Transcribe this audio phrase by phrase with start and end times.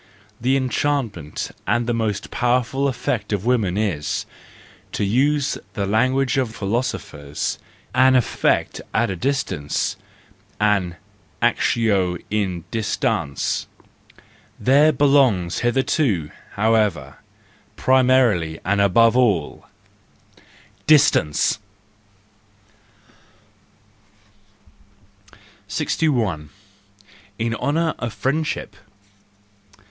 [0.41, 4.25] The enchantment and the most powerful effect of women is,
[4.93, 7.59] to use the language of philosophers,
[7.93, 9.97] an effect at a distance,
[10.59, 10.95] an
[11.39, 13.67] actio in distans;
[14.59, 17.19] there belongs thereto, however,
[17.75, 19.67] primarily and above aU,
[20.87, 21.59] —distance /
[25.69, 26.49] IOO THE JOYFUL WISDOM, II 6l.
[27.37, 28.75] In Honour of Friendship